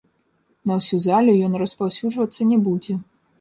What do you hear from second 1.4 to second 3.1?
ён распаўсюджвацца не будзе.